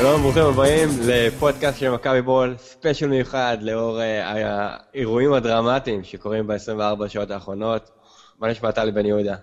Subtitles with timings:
[0.00, 4.22] שלום, ברוכים הבאים לפודקאסט של מכבי בול, ספיישל מיוחד לאור אה,
[4.92, 7.90] האירועים הדרמטיים שקורים ב-24 שעות האחרונות.
[8.38, 9.36] מה נשמע טלי בן יהודה?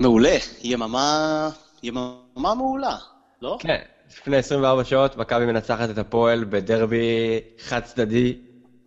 [0.00, 1.50] מעולה, יממה,
[1.82, 2.96] יממה מעולה,
[3.42, 3.56] לא?
[3.60, 8.38] כן, לפני 24 שעות מכבי מנצחת את הפועל בדרבי חד צדדי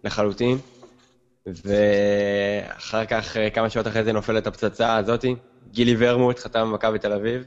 [0.04, 0.58] לחלוטין,
[1.45, 5.36] ואחר כך, אה, כמה שעות אחרי זה נופלת הפצצה הזאתי,
[5.72, 7.44] גילי ורמוט חתם במכבי תל אביב,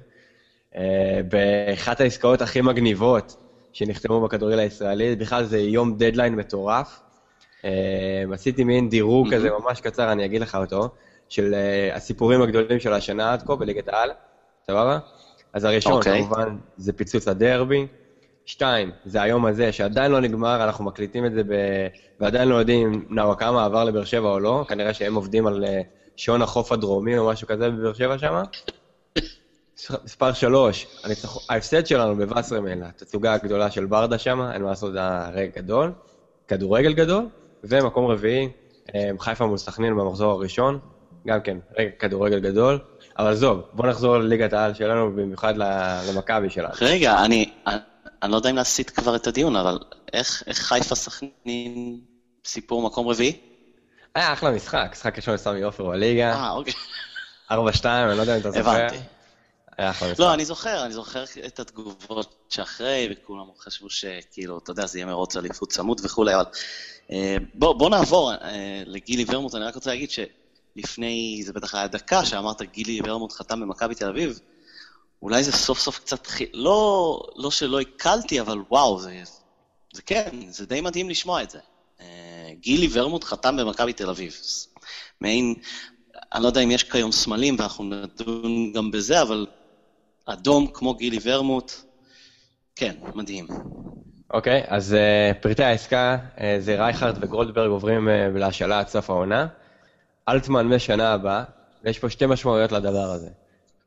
[1.28, 3.36] באחת העסקאות הכי מגניבות
[3.72, 7.02] שנחתמו בכדורגל הישראלי, בכלל זה יום דדליין מטורף.
[7.64, 10.88] אה, עשיתי מין דירוג כזה ממש קצר, אני אגיד לך אותו,
[11.28, 14.10] של אה, הסיפורים הגדולים של השנה עד כה בליגת העל,
[14.66, 14.98] סבבה?
[15.52, 15.96] אז הראשון, okay.
[15.96, 16.22] אוקיי.
[16.22, 17.86] כמובן, זה פיצוץ הדרבי.
[18.46, 21.54] שתיים, זה היום הזה, שעדיין לא נגמר, אנחנו מקליטים את זה ב...
[22.20, 25.64] ועדיין לא יודעים אם נאווקמה עבר לבאר שבע או לא, כנראה שהם עובדים על
[26.16, 28.42] שעון החוף הדרומי או משהו כזה בבאר שבע שם.
[30.04, 30.86] מספר שלוש,
[31.48, 35.00] ההפסד שלנו בווסרמן, התצוגה הגדולה של ברדה שם, אין מה לעשות, זה
[35.32, 35.92] רגע גדול,
[36.48, 37.28] כדורגל גדול,
[37.64, 38.48] ומקום רביעי,
[38.94, 40.78] אה, חיפה מול סכנין במחזור הראשון,
[41.26, 42.78] גם כן, רגע כדורגל גדול,
[43.18, 45.54] אבל עזוב, בוא נחזור לליגת העל שלנו, במיוחד
[46.08, 46.74] למכבי שלנו.
[46.80, 47.50] רגע, אני,
[48.22, 49.78] אני לא יודע אם להסיט כבר את הדיון, אבל
[50.12, 52.00] איך, איך חיפה סכנין
[52.44, 53.32] סיפור מקום רביעי?
[54.14, 56.32] היה אחלה משחק, משחק ראשון לסמי עופר בליגה.
[56.32, 56.74] אה, אוקיי.
[57.50, 58.70] 4-2, אני לא יודע אם אתה זוכר.
[58.70, 58.96] הבנתי.
[60.18, 65.06] לא, אני זוכר, אני זוכר את התגובות שאחרי, וכולם חשבו שכאילו, אתה יודע, זה יהיה
[65.06, 66.44] מרוץ אליפות צמוד וכולי, אבל
[67.10, 71.88] אה, בוא, בוא נעבור אה, לגילי ורמוט, אני רק רוצה להגיד שלפני, זה בטח היה
[71.88, 74.40] דקה, שאמרת גילי ורמוט חתם במכבי תל אביב,
[75.22, 79.22] אולי זה סוף סוף קצת, לא, לא שלא הקלתי, אבל וואו, זה,
[79.92, 81.58] זה כן, זה די מדהים לשמוע את זה.
[82.00, 84.36] אה, גילי ורמוט חתם במכבי תל אביב.
[85.20, 85.54] מעין,
[86.32, 89.46] אני לא יודע אם יש כיום סמלים, ואנחנו נדון גם בזה, אבל
[90.26, 91.72] אדום כמו גילי ורמוט,
[92.76, 93.46] כן, מדהים.
[94.30, 99.10] אוקיי, okay, אז uh, פרטי העסקה uh, זה רייכרד וגולדברג עוברים uh, להשאלה עד סוף
[99.10, 99.46] העונה.
[100.28, 101.44] אלטמן משנה הבאה,
[101.84, 103.28] ויש פה שתי משמעויות לדבר הזה.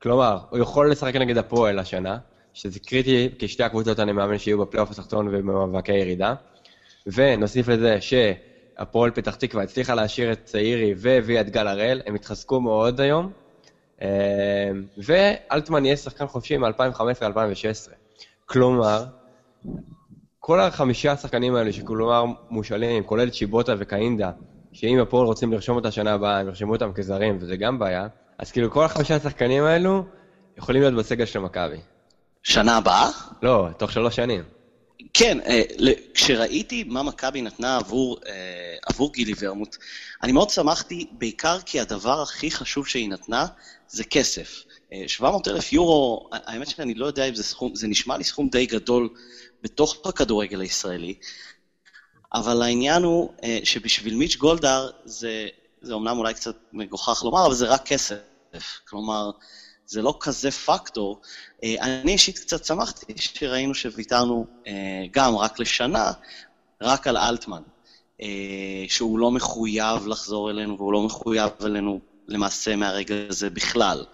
[0.01, 2.17] כלומר, הוא יכול לשחק נגד הפועל השנה,
[2.53, 6.33] שזה קריטי, כי שתי הקבוצות אני מאמין שיהיו בפלייאוף התחתון ובמאבקי ירידה.
[7.07, 12.61] ונוסיף לזה שהפועל פתח תקווה הצליחה להשאיר את צעירי והביאה את גל הראל, הם התחזקו
[12.61, 13.31] מאוד היום,
[14.97, 17.91] ואלטמן יהיה שחקן חופשי מ-2015-2016.
[18.45, 19.05] כלומר,
[20.39, 24.31] כל החמישה השחקנים האלה שכלומר מושאלים, כולל צ'יבוטה וקאינדה,
[24.73, 28.07] שאם הפועל רוצים לרשום אותה שנה הבאה, הם ירשמו אותם כזרים, וזה גם בעיה,
[28.39, 30.05] אז כאילו כל החמישה השחקנים האלו
[30.57, 31.77] יכולים להיות בסגל של מכבי.
[32.43, 33.09] שנה הבאה?
[33.41, 34.54] לא, תוך שלוש שנים.
[35.13, 35.61] כן, אה,
[36.13, 39.77] כשראיתי מה מכבי נתנה עבור, אה, עבור גילי ורמוט,
[40.23, 43.45] אני מאוד שמחתי, בעיקר כי הדבר הכי חשוב שהיא נתנה
[43.87, 44.63] זה כסף.
[45.07, 48.49] 700 אה, אלף יורו, האמת שאני לא יודע אם זה סכום, זה נשמע לי סכום
[48.49, 49.09] די גדול
[49.63, 51.13] בתוך הכדורגל הישראלי,
[52.33, 53.33] אבל העניין הוא
[53.63, 55.47] שבשביל מיץ' גולדהר זה,
[55.81, 58.17] זה אומנם אולי קצת מגוחך לומר, אבל זה רק כסף.
[58.87, 59.31] כלומר,
[59.87, 61.21] זה לא כזה פקטור.
[61.63, 66.11] אה, אני אישית קצת שמחתי שראינו שוויתרנו אה, גם רק לשנה,
[66.81, 67.61] רק על אלטמן,
[68.21, 74.05] אה, שהוא לא מחויב לחזור אלינו והוא לא מחויב אלינו למעשה מהרגע הזה בכלל.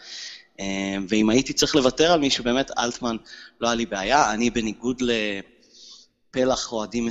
[1.09, 3.17] ואם הייתי צריך לוותר על מישהו, באמת אלטמן
[3.61, 4.31] לא היה לי בעיה.
[4.33, 7.05] אני בניגוד לפלח אוהדים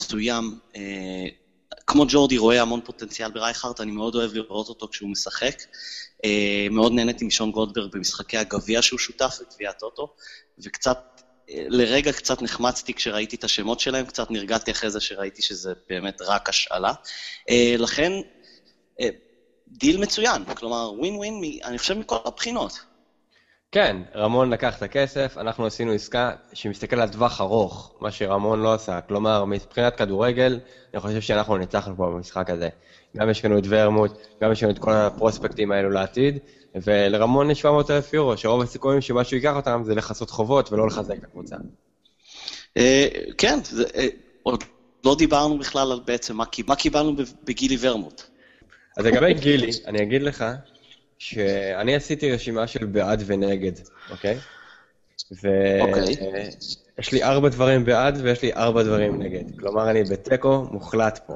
[0.00, 0.58] מסוים,
[1.88, 5.62] כמו ג'ורדי רואה המון פוטנציאל ברייכרט, אני מאוד אוהב לראות אותו כשהוא משחק.
[6.24, 10.14] אה, מאוד נהניתי משון גולדברג במשחקי הגביע שהוא שותף וגביע הטוטו,
[10.58, 15.72] וקצת, אה, לרגע קצת נחמצתי כשראיתי את השמות שלהם, קצת נרגעתי אחרי זה שראיתי שזה
[15.88, 16.92] באמת רק השאלה.
[17.50, 18.12] אה, לכן,
[19.68, 22.87] דיל מצוין, כלומר ווין ווין, אני חושב מכל הבחינות.
[23.72, 28.74] כן, רמון לקח את הכסף, אנחנו עשינו עסקה שמסתכלת על טווח ארוך, מה שרמון לא
[28.74, 29.00] עשה.
[29.00, 30.60] כלומר, מבחינת כדורגל,
[30.94, 32.68] אני חושב שאנחנו ניצחנו פה במשחק הזה.
[33.16, 34.12] גם יש לנו את ורמוט,
[34.42, 36.38] גם יש לנו את כל הפרוספקטים האלו לעתיד,
[36.74, 40.86] ולרמון יש 700 אלף יורו, שרוב הסיכויים שמה שהוא ייקח אותם זה לכסות חובות ולא
[40.86, 41.56] לחזק את הקבוצה.
[42.76, 43.58] אה, כן,
[43.94, 44.06] אה,
[44.42, 44.64] עוד
[45.04, 46.36] לא דיברנו בכלל על בעצם
[46.66, 48.22] מה קיבלנו בגילי ורמוט.
[48.96, 50.44] אז לגבי גילי, אני אגיד לך
[51.18, 53.72] שאני עשיתי רשימה של בעד ונגד,
[54.10, 54.38] אוקיי?
[55.30, 56.16] ויש אוקיי.
[57.12, 59.58] לי ארבע דברים בעד ויש לי ארבע דברים נגד.
[59.58, 61.34] כלומר, אני בתיקו מוחלט פה.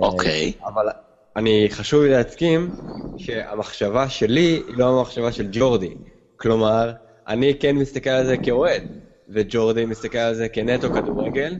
[0.00, 0.52] אוקיי.
[0.64, 0.88] אבל
[1.36, 2.70] אני, חשוב לי להסכים
[3.18, 5.94] שהמחשבה שלי היא לא המחשבה של ג'ורדי.
[6.36, 6.92] כלומר,
[7.28, 8.82] אני כן מסתכל על זה כאוהד,
[9.28, 11.54] וג'ורדי מסתכל על זה כנטו כדורגל,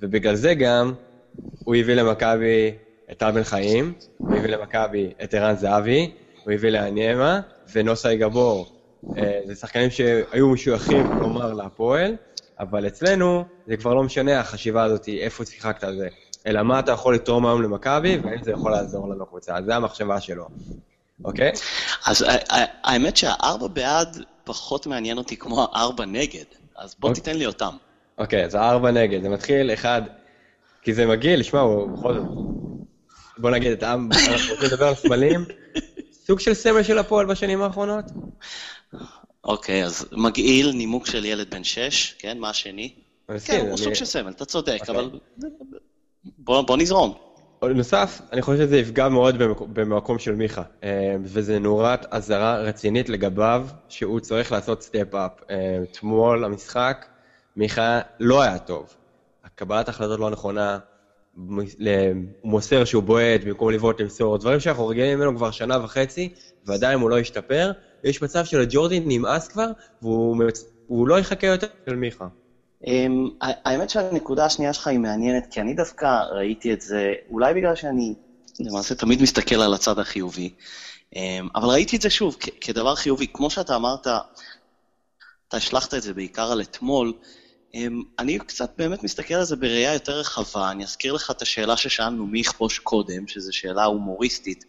[0.00, 0.94] ובגלל זה גם
[1.64, 2.72] הוא הביא למכבי
[3.10, 6.10] את טל בן חיים, הוא הביא למכבי את ערן זהבי,
[6.46, 7.40] הוא הביא לאניימה,
[7.72, 8.76] ונוסאי גבור
[9.16, 12.16] אה, זה שחקנים שהיו משויכים, כלומר, להפועל,
[12.60, 16.08] אבל אצלנו זה כבר לא משנה החשיבה הזאת, איפה שיחקת על זה,
[16.46, 19.56] אלא מה אתה יכול לתרום היום למכבי, והאם זה יכול לעזור לנו קבוצה.
[19.66, 20.48] זה המחשבה שלו,
[21.24, 21.52] אוקיי?
[22.06, 22.24] אז
[22.84, 26.44] האמת שהארבע בעד פחות מעניין אותי כמו הארבע נגד,
[26.76, 27.22] אז בוא אוקיי.
[27.22, 27.76] תיתן לי אותם.
[28.18, 30.02] אוקיי, אז הארבע נגד, זה מתחיל אחד,
[30.82, 32.26] כי זה מגעיל, שמע, הוא בכל זאת...
[33.38, 35.44] בוא נגיד, את העם, אנחנו רוצים לדבר על סמלים,
[36.26, 38.04] סוג של סמל של הפועל בשנים האחרונות?
[39.44, 42.94] אוקיי, אז מגעיל, נימוק של ילד בן שש, כן, מה השני?
[43.44, 44.94] כן, הוא סוג של סמל, אתה צודק, אוקיי.
[44.94, 45.10] אבל
[46.38, 47.14] בוא נזרום.
[47.62, 49.38] נוסף, אני חושב שזה יפגע מאוד
[49.72, 55.32] במקום של מיכה, אה, וזה נורת אזהרה רצינית לגביו, שהוא צריך לעשות step-up.
[55.50, 57.06] אה, אתמול המשחק,
[57.56, 58.94] מיכה לא היה טוב.
[59.54, 60.78] קבלת החלטות לא נכונה,
[61.36, 61.64] הוא
[62.44, 66.28] מוסר שהוא בועט במקום לבעוט למסור, דברים שאנחנו רגילים ממנו כבר שנה וחצי,
[66.66, 67.72] ועדיין הוא לא השתפר.
[68.04, 69.70] יש מצב שלג'ורדי נמאס כבר,
[70.02, 72.26] והוא לא יחכה יותר של מיכה.
[72.86, 77.74] אמ, האמת שהנקודה השנייה שלך היא מעניינת, כי אני דווקא ראיתי את זה, אולי בגלל
[77.74, 78.14] שאני
[78.60, 80.50] למעשה תמיד מסתכל על הצד החיובי,
[81.16, 83.26] אמ, אבל ראיתי את זה שוב כדבר חיובי.
[83.32, 84.06] כמו שאתה אמרת,
[85.48, 87.12] אתה השלכת את זה בעיקר על אתמול,
[88.18, 90.70] אני קצת באמת מסתכל על זה בראייה יותר רחבה.
[90.70, 94.64] אני אזכיר לך את השאלה ששאלנו מי יכבוש קודם, שזו שאלה הומוריסטית.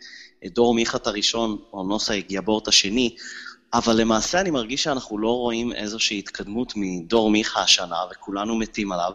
[0.46, 3.16] דור מיכת הראשון, או נוסה יגיאבורט השני,
[3.74, 9.12] אבל למעשה אני מרגיש שאנחנו לא רואים איזושהי התקדמות מדור מיכה השנה, וכולנו מתים עליו,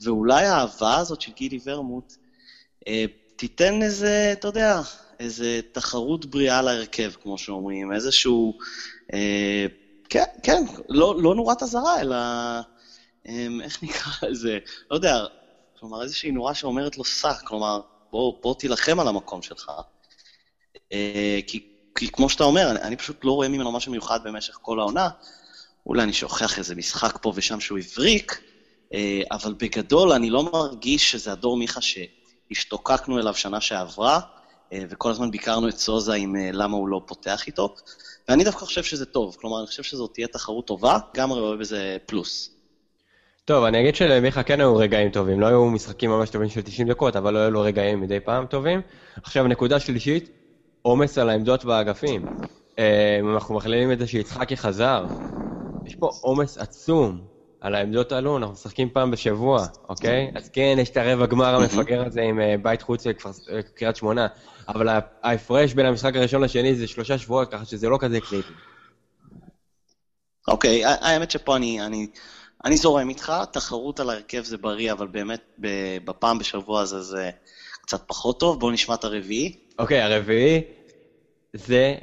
[0.00, 2.14] ואולי האהבה הזאת של גילי ורמוט
[2.88, 3.04] אה,
[3.36, 4.80] תיתן איזה, אתה יודע,
[5.20, 8.58] איזה תחרות בריאה להרכב, כמו שאומרים, איזשהו...
[9.14, 9.66] אה,
[10.08, 12.16] כן, כן, לא, לא נורת אזהרה, אלא...
[13.28, 14.58] אה, איך נקרא לזה?
[14.90, 15.24] לא יודע,
[15.80, 17.80] כלומר, איזושהי נורה שאומרת לו סע, כלומר,
[18.10, 19.70] בוא, בוא תילחם על המקום שלך.
[20.92, 24.58] אה, כי כי כמו שאתה אומר, אני, אני פשוט לא רואה ממנו משהו מיוחד במשך
[24.62, 25.08] כל העונה.
[25.86, 28.40] אולי אני שוכח איזה משחק פה ושם שהוא הבריק,
[28.94, 34.20] אה, אבל בגדול אני לא מרגיש שזה הדור מיכה שהשתוקקנו אליו שנה שעברה,
[34.72, 37.74] אה, וכל הזמן ביקרנו את סוזה עם למה הוא לא פותח איתו,
[38.28, 39.36] ואני דווקא חושב שזה טוב.
[39.40, 42.53] כלומר, אני חושב שזאת תהיה תחרות טובה, גם רואה בזה פלוס.
[43.44, 46.88] טוב, אני אגיד שלמיכה כן היו רגעים טובים, לא היו משחקים ממש טובים של 90
[46.88, 48.80] דקות, אבל לא היו לו רגעים מדי פעם טובים.
[49.22, 50.30] עכשיו, נקודה שלישית,
[50.82, 52.24] עומס על העמדות באגפים.
[52.78, 55.06] אה, אנחנו מכלילים את זה שיצחקי חזר,
[55.86, 57.20] יש פה עומס עצום
[57.60, 60.30] על העמדות האלו, אנחנו משחקים פעם בשבוע, אוקיי?
[60.34, 63.06] אז כן, יש את הרבע גמר המפגר הזה עם אה, בית חוץ
[63.48, 64.26] לקריית שמונה,
[64.68, 68.52] אבל ההפרש בין המשחק הראשון לשני זה שלושה שבועות, ככה שזה לא כזה קריטי.
[70.48, 71.80] אוקיי, האמת שפה אני,
[72.64, 75.40] אני, זורם איתך, תחרות על ההרכב זה בריא, אבל באמת
[76.04, 77.30] בפעם בשבוע הזה זה
[77.82, 78.60] קצת פחות טוב.
[78.60, 79.56] בואו נשמע את הרביעי.
[79.78, 80.60] אוקיי, okay, הרביעי
[81.52, 81.94] זה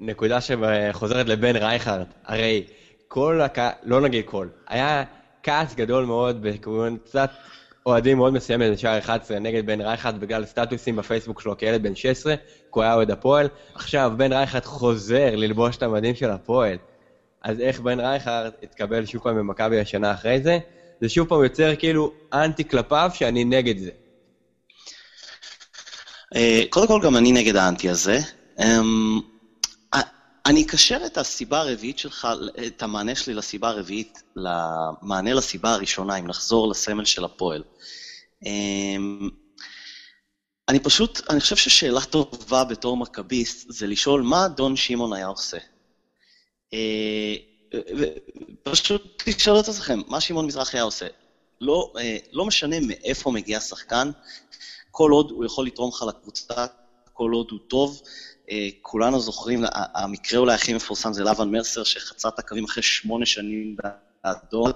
[0.00, 2.06] נקודה שחוזרת לבן רייכרד.
[2.24, 2.64] הרי
[3.08, 5.04] כל הקהל, לא נגיד כל, היה
[5.42, 7.30] כעס גדול מאוד בקבוצת
[7.86, 12.36] אוהדים מאוד מסוימת בשער 11 נגד בן רייכרד בגלל סטטוסים בפייסבוק שלו כילד בן 16,
[12.36, 13.48] כי הוא היה אוהד הפועל.
[13.74, 16.76] עכשיו בן רייכרד חוזר ללבוש את המדים של הפועל.
[17.42, 20.58] אז איך בן רייכרד התקבל שוב פעם במכבי השנה אחרי זה?
[21.00, 23.90] זה שוב פעם יוצר כאילו אנטי כלפיו שאני נגד זה.
[26.36, 28.18] אה, קודם כל, גם אני נגד האנטי הזה.
[28.58, 29.20] אמ,
[30.46, 32.28] אני אקשר את הסיבה הרביעית שלך,
[32.66, 37.62] את המענה שלי לסיבה הרביעית, למענה לסיבה הראשונה, אם נחזור לסמל של הפועל.
[38.46, 39.28] אמ,
[40.68, 45.58] אני פשוט, אני חושב ששאלה טובה בתור מכביסט זה לשאול מה דון שמעון היה עושה.
[46.74, 47.36] אה,
[48.62, 51.06] פשוט תשאלו את עצמכם, מה שמעון מזרחי היה עושה?
[51.60, 54.10] לא, אה, לא משנה מאיפה מגיע שחקן,
[54.90, 56.66] כל עוד הוא יכול לתרום לך לקבוצה,
[57.12, 58.02] כל עוד הוא טוב.
[58.50, 63.26] אה, כולנו זוכרים, המקרה אולי הכי מפורסם זה לבן מרסר, שחצה את הקווים אחרי שמונה
[63.26, 63.76] שנים
[64.24, 64.70] באדום.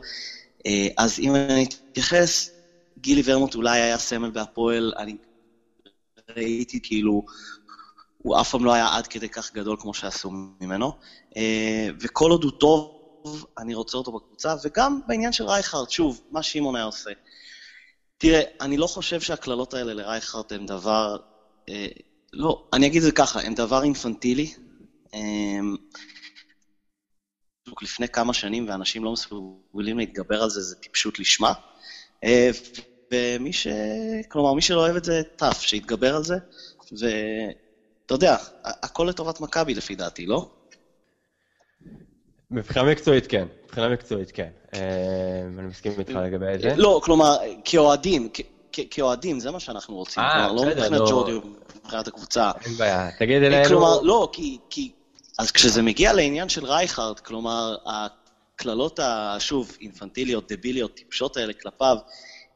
[0.98, 2.50] אז אם אני אתייחס,
[2.98, 5.16] גילי ורמוט אולי היה סמל בהפועל, אני
[6.36, 7.24] ראיתי כאילו,
[8.22, 10.92] הוא אף פעם לא היה עד כדי כך גדול כמו שעשו ממנו.
[11.36, 16.42] אה, וכל עוד הוא טוב, אני רוצה אותו בקבוצה, וגם בעניין של רייכרד, שוב, מה
[16.42, 17.10] שמעון היה עושה.
[18.18, 21.16] תראה, אני לא חושב שהקללות האלה לרייכרד הן דבר...
[21.68, 21.86] אה,
[22.32, 24.52] לא, אני אגיד את זה ככה, הן דבר אינפנטילי.
[25.14, 25.20] אה,
[27.82, 31.52] לפני כמה שנים, ואנשים לא מסוגלים להתגבר על זה, זה טיפשות לשמה.
[33.12, 33.66] ומי ש...
[34.28, 36.36] כלומר, מי שלא אוהב את זה, טף, שיתגבר על זה.
[38.12, 40.48] ואתה יודע, הכל לטובת מכבי לפי דעתי, לא?
[42.50, 44.48] מבחינה מקצועית כן, מבחינה מקצועית כן.
[44.74, 44.80] אה,
[45.58, 46.74] אני מסכים איתך לגבי זה.
[46.76, 48.28] לא, כלומר, כאוהדים,
[48.90, 50.22] כאוהדים, זה מה שאנחנו רוצים.
[50.22, 50.64] אה, בסדר, לא.
[50.64, 51.32] לא מבחינת ג'ורדי
[51.76, 52.50] מבחינת הקבוצה.
[52.64, 53.68] אין בעיה, תגיד אלינו...
[53.68, 54.28] כלומר, לא,
[54.70, 54.92] כי
[55.38, 59.00] אז כשזה מגיע לעניין של רייכרד, כלומר, הקללות,
[59.38, 61.96] שוב, אינפנטיליות, דביליות, טיפשות האלה כלפיו,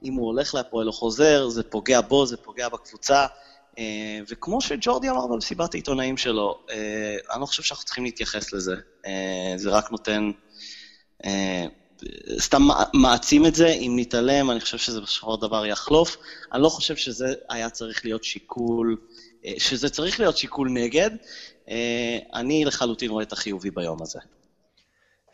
[0.03, 3.27] אם הוא הולך להפועל או חוזר, זה פוגע בו, זה פוגע בקבוצה.
[3.78, 8.76] אה, וכמו שג'ורדי אמר במסיבת העיתונאים שלו, אה, אני לא חושב שאנחנו צריכים להתייחס לזה.
[9.06, 10.30] אה, זה רק נותן...
[12.38, 12.62] סתם
[12.95, 16.16] מעצים את זה, אם נתעלם, אני חושב שזה בסופו של דבר יחלוף.
[16.52, 18.97] אני לא חושב שזה היה צריך להיות שיקול,
[19.59, 21.11] שזה צריך להיות שיקול נגד.
[22.35, 24.18] אני לחלוטין רואה את החיובי ביום הזה.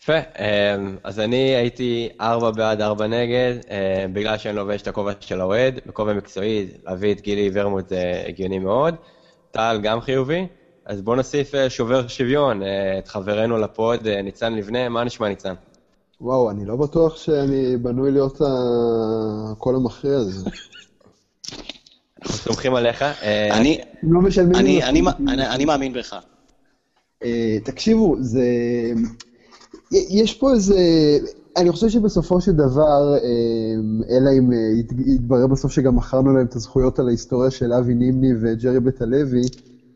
[0.02, 5.12] יפה, אמ, אז אני הייתי ארבע בעד ארבע נגד, אמ, בגלל שאני לובש את הכובע
[5.21, 8.94] של האוהד, בכובע מקצועי, להביא את גילי ורמוט זה הגיוני מאוד.
[9.50, 10.47] טל גם חיובי,
[10.87, 15.28] אז בואו נוסיף אה, שובר שוויון, אה, את חברנו לפוד, אה, ניצן לבנה, מה נשמע
[15.28, 15.54] ניצן?
[16.21, 20.50] וואו, אני לא בטוח שאני בנוי להיות הקול המכריע הזה.
[22.23, 23.04] אנחנו סומכים עליך.
[23.50, 24.21] אני, לא
[25.28, 26.16] אני מאמין בך.
[27.64, 28.44] תקשיבו, זה...
[29.92, 30.76] יש פה איזה...
[31.56, 34.58] אני חושב שבסופו של דבר, אה, אלא אם אה,
[35.06, 39.42] יתברר בסוף שגם מכרנו להם את הזכויות על ההיסטוריה של אבי נימני וג'רי בית הלוי,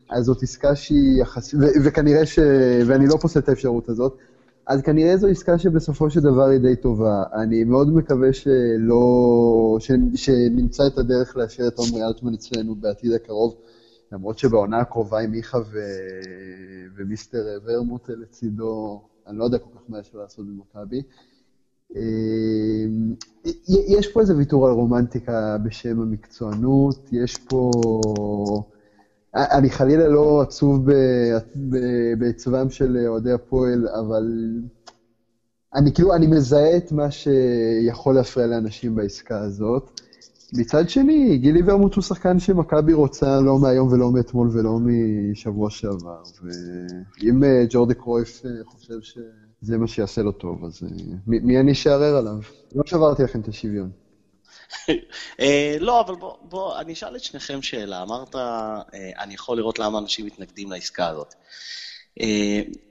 [0.09, 2.39] אז זאת עסקה שהיא יחסית, וכנראה ש...
[2.85, 4.17] ואני לא פוסל את האפשרות הזאת,
[4.67, 7.23] אז כנראה זו עסקה שבסופו של דבר היא די טובה.
[7.33, 9.77] אני מאוד מקווה שלא...
[9.79, 9.91] ש...
[10.15, 13.55] שנמצא את הדרך להשאיר את עומרי אלטמן אצלנו בעתיד הקרוב,
[14.11, 15.79] למרות שבעונה הקרובה עם מיכה ו...
[16.97, 21.01] ומיסטר ורמוט לצידו, אני לא יודע כל כך מה יש לו לעשות במכבי.
[21.95, 23.13] אמ,
[23.67, 27.71] יש פה איזה ויתור על רומנטיקה בשם המקצוענות, יש פה...
[29.33, 30.89] אני חלילה לא עצוב
[32.17, 34.23] בעצבם של אוהדי הפועל, אבל
[35.75, 40.01] אני כאילו, אני מזהה את מה שיכול להפריע לאנשים בעסקה הזאת.
[40.53, 46.23] מצד שני, גילי ורמוט הוא שחקן שמכבי רוצה לא מהיום ולא מאתמול ולא משבוע שעבר,
[46.41, 49.17] ואם אה, ג'ורדי קרויף אה, חושב ש...
[49.61, 50.89] זה מה שיעשה לו טוב, אז אה,
[51.27, 52.37] מי, מי אני שאערער עליו?
[52.75, 53.89] לא שברתי לכם את השוויון.
[55.79, 58.03] לא, אבל בוא, בוא, אני אשאל את שניכם שאלה.
[58.03, 58.35] אמרת,
[58.93, 61.33] אני יכול לראות למה אנשים מתנגדים לעסקה הזאת.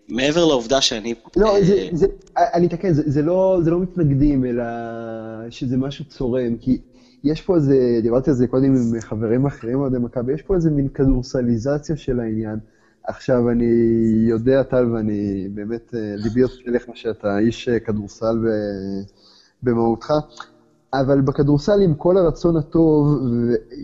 [0.08, 1.14] מעבר לעובדה שאני...
[1.36, 4.64] לא, זה, זה, אני אתקן, זה, זה, לא, זה לא מתנגדים, אלא
[5.50, 6.78] שזה משהו צורם, כי
[7.26, 10.70] יש פה איזה, דיברתי על זה קודם עם חברים אחרים אוהדי מכבי, יש פה איזה
[10.70, 12.58] מין כדורסליזציה של העניין.
[13.06, 13.64] עכשיו, אני
[14.28, 18.38] יודע, טל, ואני באמת, אה, ליבי יוצא אליך שאתה איש אה, כדורסל
[19.62, 20.12] במהותך,
[20.94, 23.18] אבל בכדורסל, עם כל הרצון הטוב,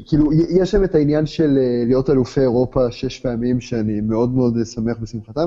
[0.07, 4.57] כאילו, יש שם את העניין של אה, להיות אלופי אירופה שש פעמים, שאני מאוד מאוד
[4.65, 5.47] שמח בשמחתם,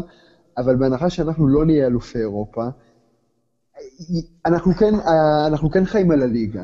[0.57, 2.65] אבל בהנחה שאנחנו לא נהיה אלופי אירופה,
[4.45, 4.93] אנחנו כן,
[5.47, 6.63] אנחנו כן חיים על הליגה.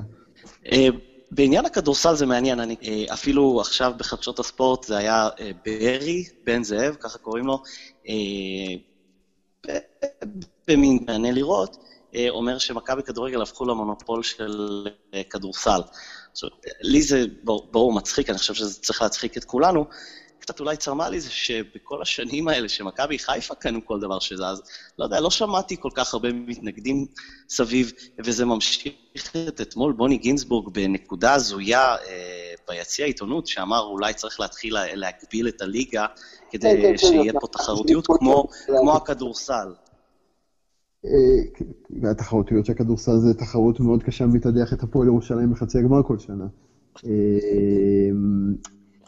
[1.32, 6.64] בעניין הכדורסל זה מעניין, אני, אה, אפילו עכשיו בחדשות הספורט זה היה אה, ברי, בן
[6.64, 7.64] זאב, ככה קוראים לו,
[8.08, 8.14] אה,
[10.68, 11.78] במין מענה לראות,
[12.30, 14.88] אומר שמכבי כדורגל הפכו למונופול של
[15.30, 15.82] כדורסל.
[16.32, 16.50] עכשיו,
[16.82, 19.86] לי זה ברור מצחיק, אני חושב שזה צריך להצחיק את כולנו,
[20.42, 24.62] קצת אולי צרמה לי זה שבכל השנים האלה שמכבי חיפה קנו כל דבר שזז,
[25.00, 27.06] לא יודע, לא שמעתי כל כך הרבה מתנגדים
[27.50, 27.92] סביב,
[28.26, 28.94] וזה ממשיך
[29.48, 35.62] את אתמול בוני גינזבורג בנקודה הזויה אה, ביציע העיתונות, שאמר אולי צריך להתחיל להגביל את
[35.62, 36.06] הליגה
[36.50, 39.74] כדי כן, כן, כן, שיהיה פה תחרותיות כמו, כמו הכדורסל.
[42.02, 46.46] והתחרותיות של הכדורסל זה תחרות מאוד קשה מתדח את הפועל ירושלים בחצי הגמר כל שנה.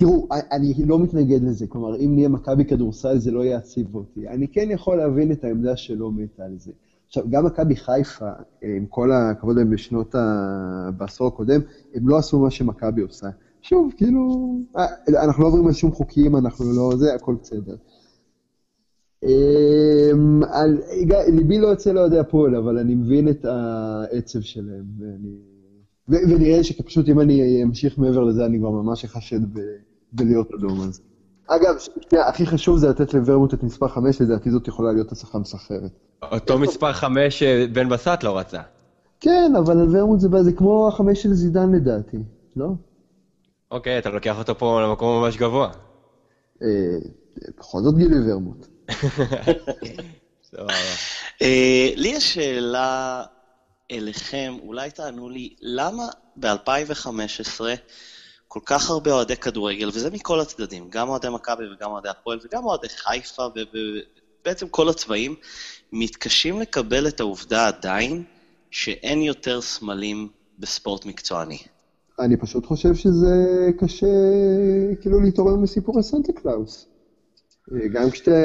[0.04, 4.28] אה, תראו, אני לא מתנגד לזה, כלומר, אם נהיה מכבי כדורסל זה לא יעציב אותי.
[4.28, 6.72] אני כן יכול להבין את העמדה שלא מתה על זה.
[7.08, 8.30] עכשיו, גם מכבי חיפה,
[8.62, 10.90] עם כל הכבוד להם בשנות ה...
[10.98, 11.62] בעשור הקודם,
[11.94, 13.28] הם לא עשו מה שמכבי עושה.
[13.62, 14.86] שוב, כאילו, אה,
[15.24, 16.98] אנחנו לא עוברים על שום חוקים, אנחנו לא...
[16.98, 17.76] זה, הכל בסדר.
[19.24, 20.82] אמ, על,
[21.28, 25.36] ליבי לא יוצא לאוהדי הפועל, אבל אני מבין את העצב שלהם, ואני...
[26.10, 29.40] ונראה לי שפשוט אם אני אמשיך מעבר לזה, אני כבר ממש אחשד
[30.14, 31.02] בלהיות אדום אז.
[31.48, 31.76] אגב,
[32.10, 35.92] שנייה, הכי חשוב זה לתת לוורמוט את מספר 5, לדעתי זאת יכולה להיות הצלחה מסחרת.
[36.32, 38.62] אותו מספר 5 שבן בסט לא רצה.
[39.20, 42.18] כן, אבל על ורמוט זה, זה כמו החמש של זידן לדעתי,
[42.56, 42.68] לא?
[43.72, 45.72] אוקיי, אתה לוקח אותו פה למקום ממש גבוה.
[46.64, 46.68] אה,
[47.58, 48.68] בכל זאת גילי ורמוט.
[51.42, 53.24] אה, לי יש שאלה
[53.92, 56.04] אליכם, אולי תענו לי, למה
[56.36, 57.62] ב-2015
[58.54, 62.64] כל כך הרבה אוהדי כדורגל, וזה מכל הצדדים, גם אוהדי מכבי וגם אוהדי הפועל וגם
[62.66, 63.44] אוהדי חיפה
[64.44, 65.36] ובעצם כל הצבעים,
[65.94, 68.24] מתקשים לקבל את העובדה עדיין
[68.72, 70.28] שאין יותר סמלים
[70.60, 71.58] בספורט מקצועני.
[72.20, 73.36] אני פשוט חושב שזה
[73.80, 74.08] קשה
[75.02, 76.88] כאילו להתעורר מסיפורי סנטה קלאוס.
[77.94, 78.44] גם כשאתה,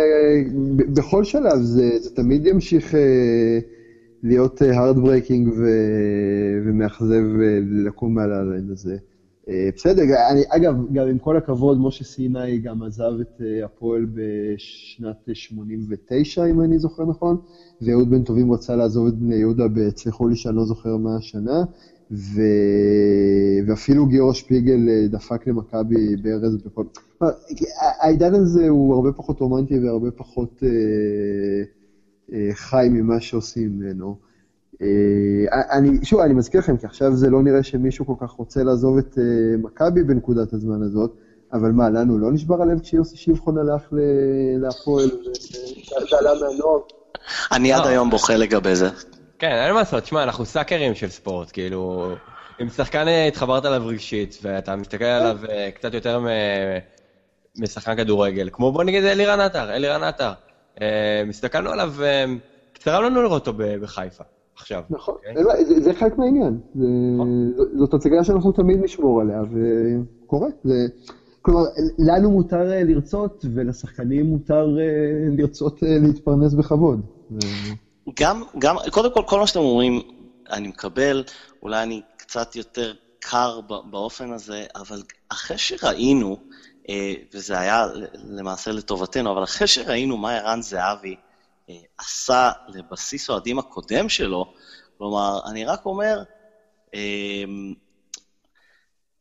[0.95, 2.95] בכל שלב זה, זה תמיד ימשיך
[4.23, 5.49] להיות heartbreaking
[6.67, 7.23] ומאכזב
[7.71, 8.97] לקום מעל ה line הזה.
[9.77, 16.47] בסדר, אני, אגב, גם עם כל הכבוד, משה סיני גם עזב את הפועל בשנת 89,
[16.47, 17.37] אם אני זוכר נכון,
[17.81, 19.65] ואהוד בן טובים רצה לעזוב את בני יהודה,
[19.95, 21.65] תסלחו לי שאני לא זוכר מה השנה,
[22.11, 22.41] ו...
[23.67, 26.85] ואפילו גיורא שפיגל אה, דפק למכבי בארז בכל...
[28.01, 30.69] העידן הזה הוא הרבה פחות רומנטי והרבה פחות אה,
[32.33, 34.28] אה, חי ממה שעושים ממנו.
[34.83, 38.63] אה, אני, שוב, אני מזכיר לכם, כי עכשיו זה לא נראה שמישהו כל כך רוצה
[38.63, 41.15] לעזוב את אה, מכבי בנקודת הזמן הזאת,
[41.53, 43.83] אבל מה, לנו לא נשבר הלב כשיוסי שבחון הלך
[44.59, 45.11] להפועל
[46.13, 46.81] ועלה מהנוער?
[47.53, 47.89] אני עד לא.
[47.89, 48.89] היום בוכה לגבי זה.
[49.39, 52.15] כן, אין מה לעשות, שמע, אנחנו סאקרים של ספורט, כאילו,
[52.63, 56.21] אם שחקן אה, התחברת אליו רגשית, ואתה מסתכל עליו אה, קצת יותר
[57.59, 60.33] משחקן כדורגל, כמו בוא נגיד אלירן עטר, אלירן עטר,
[60.81, 61.95] אה, הסתכלנו עליו,
[62.79, 64.25] צרם לנו לראות אותו בחיפה,
[64.61, 64.83] עכשיו.
[64.91, 65.65] נכון, אוקיי?
[65.81, 66.59] זה חלק מהעניין,
[67.15, 67.53] נכון.
[67.79, 70.49] זאת הצגה שאנחנו תמיד נשמור עליה, וקורה.
[71.43, 71.63] כלומר,
[71.99, 74.67] לנו מותר לרצות, ולשחקנים מותר
[75.39, 77.01] לרצות להתפרנס בכבוד.
[78.21, 80.01] גם, גם, קודם כל, כל מה שאתם אומרים,
[80.51, 81.25] אני מקבל,
[81.63, 83.61] אולי אני קצת יותר קר
[83.91, 86.37] באופן הזה, אבל אחרי שראינו,
[86.89, 91.28] אה, וזה היה למעשה לטובתנו, אבל אחרי שראינו מה ערן זהבי אה,
[91.99, 94.53] עשה לבסיס אוהדים הקודם שלו,
[94.99, 96.23] כלומר, אני רק אומר,
[96.95, 97.45] אה,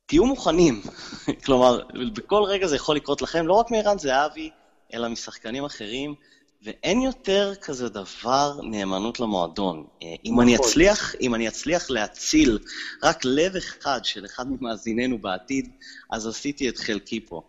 [0.06, 0.82] תהיו מוכנים.
[1.46, 1.80] כלומר,
[2.13, 4.50] בכל רגע זה יכול לקרות לכם, לא רק מערן זהבי,
[4.94, 6.16] אלא משחקנים אחרים.
[6.62, 9.86] ואין יותר כזה דבר נאמנות למועדון.
[10.04, 10.68] אה, אם אני נכון.
[10.68, 12.60] אצליח, אם אני אצליח להציל
[13.04, 15.70] רק לב אחד של אחד ממאזיננו בעתיד,
[16.12, 17.42] אז עשיתי את חלקי פה.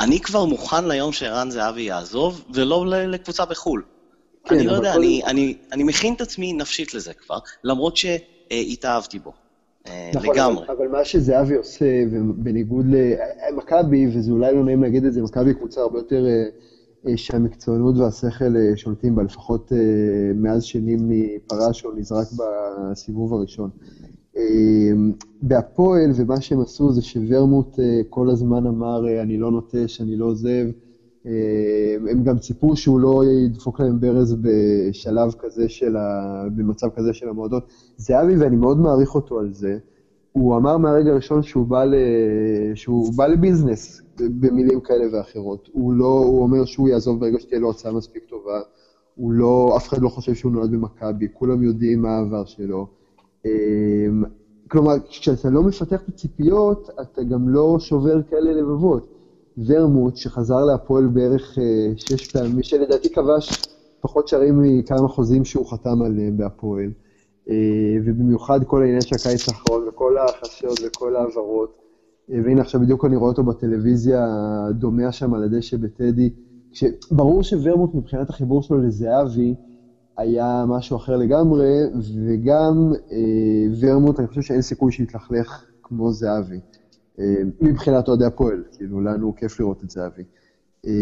[0.00, 3.82] אני כבר מוכן ליום שערן זהבי יעזוב, ולא לקבוצה בחו"ל.
[4.44, 4.98] כן, אני לא יודע, כל...
[4.98, 9.32] אני, אני, אני מכין את עצמי נפשית לזה כבר, למרות שהתאהבתי בו.
[9.86, 10.64] אה, נכון, לגמרי.
[10.66, 11.84] אבל, אבל מה שזהבי עושה,
[12.36, 12.86] בניגוד
[13.52, 16.24] למכבי, וזה אולי לא נעים להגיד את זה, מכבי קבוצה הרבה יותר...
[16.26, 19.78] אה, שהמקצוענות והשכל אה, שולטים בה, לפחות אה,
[20.34, 22.26] מאז שנימני פרש או נזרק
[22.90, 23.70] בסיבוב הראשון.
[25.42, 30.66] בהפועל, ומה שהם עשו זה שוורמוט כל הזמן אמר, אני לא נוטש, אני לא עוזב.
[32.10, 36.44] הם גם ציפו שהוא לא ידפוק להם ברז בשלב כזה של ה...
[36.56, 37.62] במצב כזה של המועדות.
[37.96, 39.78] זהבי, ואני מאוד מעריך אותו על זה,
[40.32, 41.94] הוא אמר מהרגע הראשון שהוא בא, ל...
[42.74, 45.68] שהוא בא לביזנס, במילים כאלה ואחרות.
[45.72, 48.60] הוא לא, הוא אומר שהוא יעזוב ברגע שתהיה לו הצעה מספיק טובה.
[49.14, 52.86] הוא לא, אף אחד לא חושב שהוא נולד במכבי, כולם יודעים מה העבר שלו.
[54.70, 59.06] כלומר, כשאתה לא מפתח את הציפיות, אתה גם לא שובר כאלה לבבות.
[59.66, 63.50] ורמוט, שחזר להפועל בערך אה, שש פעמים, שלדעתי כבש
[64.00, 66.90] פחות שערים מכמה חוזים שהוא חתם עליהם בהפועל.
[67.50, 67.54] אה,
[68.04, 71.74] ובמיוחד כל העניין של הקיץ האחרון, וכל החששות וכל ההעברות.
[72.28, 74.26] והנה עכשיו בדיוק אני רואה אותו בטלוויזיה,
[74.70, 76.30] דומע שם על הדשא בטדי.
[77.10, 79.54] ברור שוורמוט מבחינת החיבור שלו לזהבי
[80.16, 81.68] היה משהו אחר לגמרי,
[82.26, 83.18] וגם אה,
[83.80, 86.60] ורמוט, אני חושב שאין סיכוי שיתלכלך כמו זהבי.
[87.18, 87.24] אה,
[87.60, 90.22] מבחינת אוהדי הפועל, כאילו, לנו כיף לראות את זהבי.
[90.86, 90.92] אה,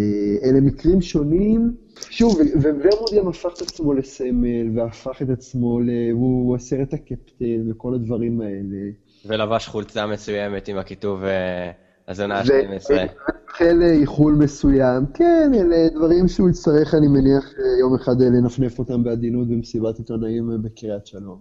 [0.44, 1.74] אלה מקרים שונים,
[2.10, 5.90] שוב, וורמוט גם הפך את עצמו לסמל, והפך את עצמו, ל...
[6.12, 8.90] הוא הסרט הקפטן וכל הדברים האלה.
[9.26, 11.70] ולבש חולצה מסוימת עם הכיתוב אה,
[12.08, 12.90] הזונה ה-12.
[12.90, 18.78] והחל איחול מסוים, כן, אלה דברים שהוא יצטרך, אני מניח, אה, יום אחד אה, לנפנף
[18.78, 21.40] אותם בעדינות במסיבת עיתונאים בקריית שלום.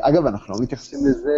[0.00, 1.32] אגב, אנחנו לא מתייחסים לזה,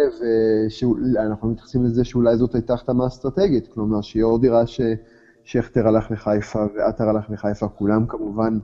[1.19, 6.65] אנחנו לא מתייחסים לזה שאולי זאת הייתה החתמה אסטרטגית, כלומר, שיורדי ראה ששכטר הלך לחיפה
[6.75, 8.59] ועטר הלך לחיפה, כולם כמובן,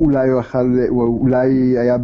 [0.00, 1.96] אולי הוא יכל, אולי היה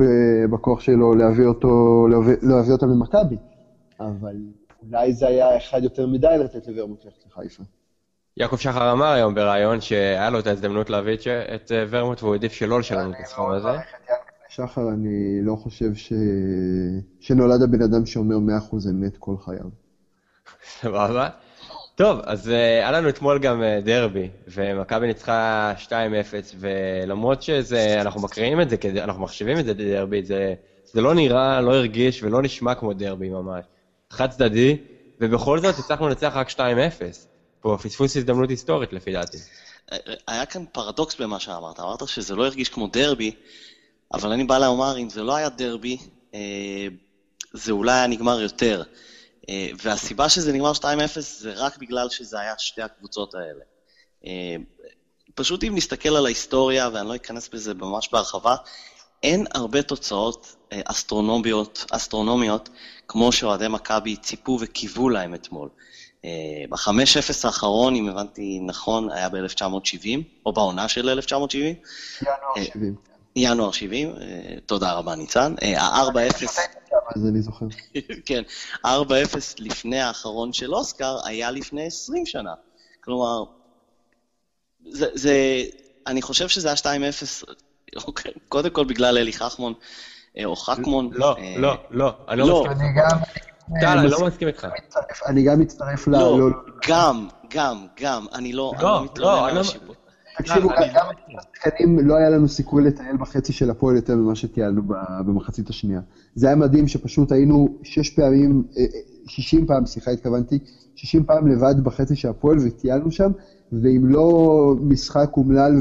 [0.51, 3.37] בכוח שלו להביא אותו, להביא, להביא אותם למכבי.
[4.01, 4.37] אבל
[4.87, 7.63] אולי זה היה אחד יותר מדי לתת לוורמוט ללכת לחיפה.
[8.37, 11.15] יעקב שחר אמר היום בריאיון שהיה לו את ההזדמנות להביא
[11.55, 13.69] את אה, ורמוט והוא העדיף שלא לשלם את הסכום הזה.
[14.49, 16.13] שחר, אני לא חושב ש...
[17.21, 18.37] שנולד הבן אדם שאומר
[18.71, 19.65] 100% אמת כל חייו.
[20.65, 21.29] סבבה.
[21.95, 25.91] טוב, אז uh, היה לנו אתמול גם uh, דרבי, ומכבי ניצחה 2-0,
[26.59, 31.75] ולמרות שאנחנו מקריאים את זה, אנחנו מחשיבים את זה דרבי, זה, זה לא נראה, לא
[31.75, 33.65] הרגיש ולא נשמע כמו דרבי ממש.
[34.13, 34.77] חד צדדי,
[35.21, 36.59] ובכל זאת הצלחנו לנצח רק 2-0.
[37.61, 39.39] פה פספוס הזדמנות היסטורית לפי דעתי.
[40.27, 41.81] היה כאן פרדוקס במה שאמרת.
[41.81, 43.35] אמרת שזה לא הרגיש כמו דרבי,
[44.15, 45.97] אבל אני בא לומר, אם זה לא היה דרבי,
[46.35, 46.41] אה,
[47.53, 48.83] זה אולי היה נגמר יותר.
[49.49, 50.85] אה, והסיבה שזה נגמר 2-0
[51.21, 53.65] זה רק בגלל שזה היה שתי הקבוצות האלה.
[55.35, 58.57] פשוט אם נסתכל על ההיסטוריה, ואני לא אכנס בזה ממש בהרחבה,
[59.23, 62.69] אין הרבה תוצאות אסטרונומיות, אסטרונומיות
[63.09, 65.69] כמו שאוהדי מכבי ציפו וקיוו להם אתמול.
[66.71, 66.89] ב-5-0
[67.45, 70.07] האחרון, אם הבנתי נכון, היה ב-1970,
[70.47, 71.75] או בעונה של 1970.
[72.23, 72.95] ינואר 70.
[73.37, 74.15] ינואר 70,
[74.67, 75.55] תודה רבה ניצן.
[75.77, 76.47] ה-4-0...
[77.17, 77.67] אז אני זוכר.
[78.27, 78.43] כן,
[78.87, 78.89] 4-0
[79.59, 82.55] לפני האחרון של אוסקר היה לפני 20 שנה.
[83.01, 83.45] כלומר,
[84.91, 85.63] זה, זה,
[86.07, 87.45] אני חושב שזה היה 2-0,
[87.97, 89.73] אוקיי, קודם כל בגלל אלי חכמון,
[90.45, 91.11] או חכמון.
[91.13, 92.89] לא, לא, לא, אני לא מסכים.
[93.81, 94.67] טל, אני לא מסכים איתך.
[95.27, 96.11] אני גם מצטרף ל...
[96.11, 96.49] לא,
[96.89, 98.73] גם, גם, גם, אני לא
[99.05, 99.97] מתלונן על השיפוט.
[100.39, 101.07] תקשיבו, גם
[101.39, 104.83] השחקנים לא היה לנו סיכוי לטייל בחצי של הפועל יותר ממה שטיילנו
[105.27, 106.01] במחצית השנייה.
[106.35, 108.63] זה היה מדהים שפשוט היינו שש פעמים,
[109.27, 110.59] 60 פעם, סליחה, התכוונתי,
[111.03, 113.31] 60 פעם לבד בחצי של הפועל וטיילנו שם,
[113.73, 115.73] ואם לא משחק אומלל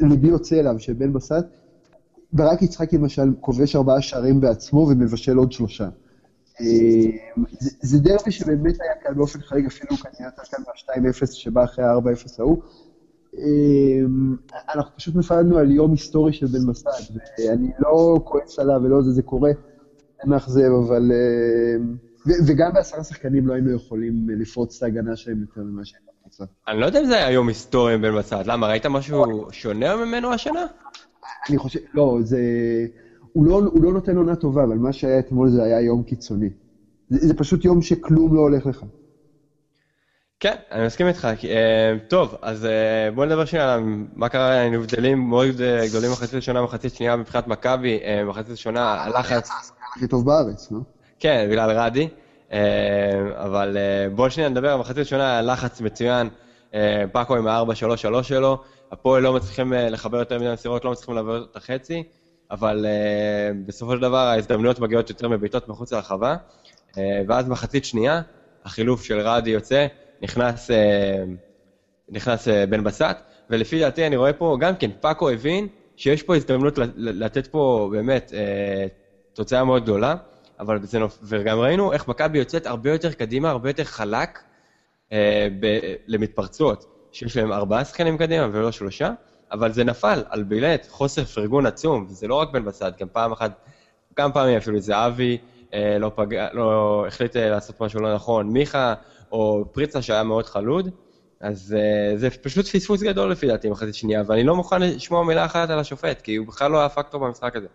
[0.00, 1.44] וליבי יוצא אליו של בן בסט,
[2.32, 5.88] ברק יצחקי למשל כובש ארבעה שערים בעצמו ומבשל עוד שלושה.
[7.82, 12.28] זה דרבי שבאמת היה כאן באופן חריג, אפילו כנראה יותר כאן מה-2-0 שבא אחרי ה-4-0
[12.38, 12.62] ההוא.
[14.74, 19.10] אנחנו פשוט נפרדנו על יום היסטורי של בן מסד, ואני לא כועס עליו ולא זה,
[19.10, 19.50] זה קורה,
[20.22, 21.12] זה מאכזב, אבל...
[22.26, 26.44] וגם בעשרה שחקנים לא היינו יכולים לפרוץ את ההגנה שלהם יותר ממה שהם רצה.
[26.68, 29.96] אני לא יודע אם זה היה יום היסטורי עם בן מסד, למה, ראית משהו שונה
[29.96, 30.66] ממנו השנה?
[31.48, 32.40] אני חושב, לא, זה...
[33.32, 36.50] הוא לא, הוא לא נותן עונה טובה, אבל מה שהיה אתמול זה היה יום קיצוני.
[37.08, 38.84] זה, זה פשוט יום שכלום לא הולך לך.
[40.40, 41.28] כן, אני מסכים איתך.
[42.08, 42.66] טוב, אז
[43.14, 43.80] בוא נדבר שנייה על
[44.14, 45.48] מה קרה, היינו הבדלים מאוד
[45.88, 49.50] גדולים מחצית ראשונה ומחצית שנייה מבחינת מכבי, מחצית ראשונה, הלחץ...
[49.96, 50.78] הכי טוב בארץ, לא?
[51.20, 52.08] כן, בגלל רדי.
[53.34, 53.76] אבל
[54.14, 56.28] בואו שנייה נדבר, במחצית ראשונה הלחץ מצוין,
[57.12, 58.58] פאקו עם ה-4-3-3 שלו,
[58.92, 62.02] הפועל לא מצליחים לחבר יותר מדי מסירות, לא מצליחים לעבור את החצי,
[62.50, 62.86] אבל
[63.66, 66.36] בסופו של דבר ההזדמנויות מגיעות יותר מבעיטות מחוץ לרחבה,
[67.28, 68.20] ואז מחצית שנייה,
[68.64, 69.86] החילוף של רדי יוצא,
[70.22, 70.70] נכנס,
[72.08, 73.16] נכנס בן בסט,
[73.50, 78.32] ולפי דעתי אני רואה פה גם כן, פאקו הבין שיש פה הזדמנות לתת פה באמת
[79.32, 80.14] תוצאה מאוד גדולה,
[80.60, 81.18] אבל זה נופ...
[81.22, 84.38] וגם ראינו איך מכבי יוצאת הרבה יותר קדימה, הרבה יותר חלק
[85.60, 85.78] ב...
[86.06, 89.10] למתפרצות, שיש להם ארבעה שחקנים קדימה ולא שלושה,
[89.52, 93.32] אבל זה נפל על בילט, חוסר פרגון עצום, וזה לא רק בן בסט, גם פעם
[93.32, 93.52] אחת,
[94.16, 95.38] כמה פעמים אפילו זהבי
[96.00, 96.34] לא, פג...
[96.52, 98.94] לא החליט לעשות משהו לא נכון, מיכה,
[99.32, 100.88] או פריצה שהיה מאוד חלוד,
[101.40, 105.44] אז uh, זה פשוט פספוס גדול לפי דעתי מחצית שנייה, ואני לא מוכן לשמוע מילה
[105.44, 107.66] אחת על השופט, כי הוא בכלל לא היה פקטור במשחק הזה.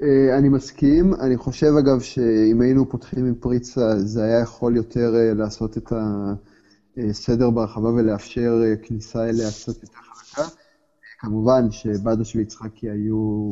[0.00, 5.12] Uh, אני מסכים, אני חושב אגב שאם היינו פותחים עם פריצה, זה היה יכול יותר
[5.14, 5.92] uh, לעשות את
[6.96, 10.42] הסדר ברחבה ולאפשר uh, כניסה אליה קצת יותר חזקה.
[11.20, 13.48] כמובן שבדש ויצחקי היו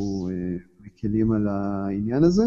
[0.80, 2.44] מקלים על העניין הזה.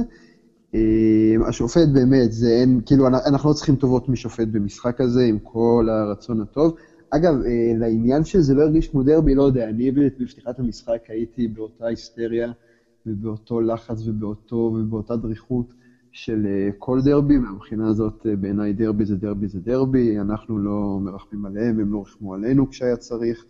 [1.47, 6.41] השופט באמת, זה אין, כאילו, אנחנו לא צריכים טובות משופט במשחק הזה, עם כל הרצון
[6.41, 6.75] הטוב.
[7.09, 7.35] אגב,
[7.79, 12.51] לעניין שזה לא הרגיש כמו דרבי, לא יודע, אני בפתיחת המשחק הייתי באותה היסטריה
[13.05, 15.73] ובאותו לחץ ובאותו, ובאותה דריכות
[16.11, 21.79] של כל דרבי, מהבחינה הזאת בעיניי דרבי זה דרבי זה דרבי, אנחנו לא מרחמים עליהם,
[21.79, 23.45] הם לא רחמו עלינו כשהיה צריך.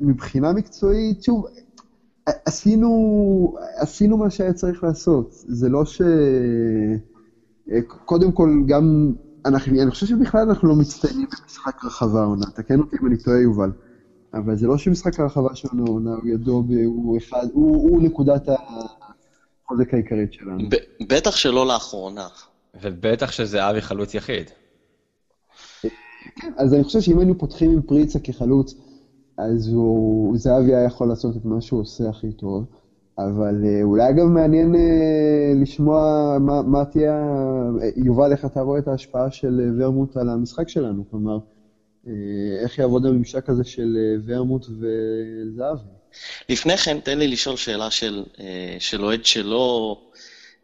[0.00, 1.46] מבחינה מקצועית, שוב,
[2.26, 5.28] עשינו, עשינו מה שהיה צריך לעשות.
[5.30, 6.02] זה לא ש...
[7.86, 9.12] קודם כל, גם...
[9.44, 12.46] אנחנו, אני חושב שבכלל אנחנו לא מצטיינים במשחק רחבה עונה.
[12.46, 13.70] תקן אותי אם אני טועה, יובל.
[14.36, 18.48] אבל זה לא שמשחק הרחבה שלנו הוא ידו, הוא אחד, הוא, הוא נקודת
[19.64, 20.68] החוזק העיקרית שלנו.
[21.08, 22.26] בטח שלא לאחרונה.
[22.82, 24.50] ובטח שזה אבי חלוץ יחיד.
[26.36, 28.74] כן, אז אני חושב שאם היינו פותחים עם פריצה כחלוץ,
[29.38, 32.64] אז הוא, זהבי היה יכול לעשות את מה שהוא עושה הכי טוב,
[33.18, 34.74] אבל אולי גם מעניין
[35.54, 37.32] לשמוע מה, מה תהיה,
[37.96, 41.38] יובל, איך אתה רואה את ההשפעה של ורמוט על המשחק שלנו, כלומר,
[42.62, 45.88] איך יעבוד הממשק הזה של ורמוט וזהבי?
[46.48, 48.24] לפני כן, תן לי לשאול שאלה של,
[48.78, 49.96] של אוהד שלא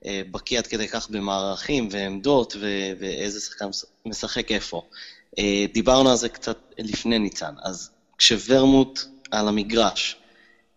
[0.06, 2.56] בקיא עד כדי כך במערכים ועמדות
[2.98, 3.66] ואיזה שחקן
[4.06, 4.82] משחק איפה.
[5.72, 9.00] דיברנו על זה קצת לפני ניצן, אז כשוורמוט
[9.30, 10.16] על המגרש,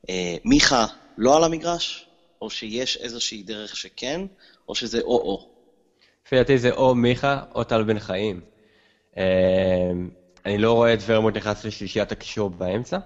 [0.09, 0.85] אה, מיכה
[1.17, 2.07] לא על המגרש,
[2.41, 4.21] או שיש איזושהי דרך שכן,
[4.69, 5.49] או שזה או-או?
[6.25, 8.41] לפי דעתי זה או מיכה או טל בן חיים.
[10.45, 12.97] אה, אני לא רואה את ורמוט נכנס לשלישיית הקישור באמצע.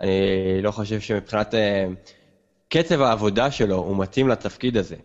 [0.00, 1.86] אני לא חושב שמבחינת אה,
[2.68, 4.96] קצב העבודה שלו הוא מתאים לתפקיד הזה.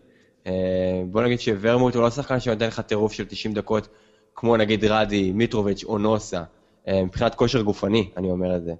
[1.06, 3.88] בוא נגיד שוורמוט הוא לא שחקן שנותן לך טירוף של 90 דקות,
[4.34, 6.42] כמו נגיד רדי, מיטרוביץ' או נוסה.
[6.88, 8.72] מבחינת כושר גופני, אני אומר את זה.